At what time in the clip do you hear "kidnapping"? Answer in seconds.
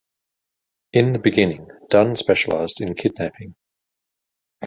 2.95-3.53